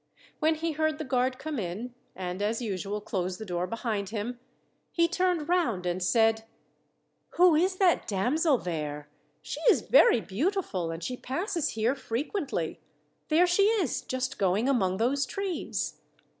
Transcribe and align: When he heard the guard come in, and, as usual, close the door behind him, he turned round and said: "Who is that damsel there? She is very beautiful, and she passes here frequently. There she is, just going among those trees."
When 0.39 0.55
he 0.55 0.71
heard 0.71 0.97
the 0.97 1.03
guard 1.05 1.37
come 1.37 1.59
in, 1.59 1.93
and, 2.15 2.41
as 2.41 2.59
usual, 2.59 3.01
close 3.01 3.37
the 3.37 3.45
door 3.45 3.67
behind 3.67 4.09
him, 4.09 4.39
he 4.91 5.07
turned 5.07 5.47
round 5.47 5.85
and 5.85 6.01
said: 6.01 6.43
"Who 7.35 7.53
is 7.53 7.75
that 7.75 8.07
damsel 8.07 8.57
there? 8.57 9.09
She 9.43 9.59
is 9.69 9.81
very 9.81 10.19
beautiful, 10.19 10.89
and 10.89 11.03
she 11.03 11.15
passes 11.17 11.73
here 11.73 11.93
frequently. 11.93 12.79
There 13.27 13.45
she 13.45 13.65
is, 13.67 14.01
just 14.01 14.39
going 14.39 14.67
among 14.67 14.97
those 14.97 15.23
trees." 15.27 15.99